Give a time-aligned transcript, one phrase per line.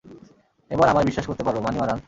[0.71, 1.99] এবার আমায় বিশ্বাস করতে পারো, মানিমারান।